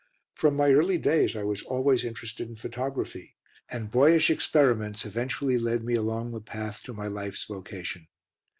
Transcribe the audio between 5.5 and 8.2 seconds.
led me along the path to my life's vocation.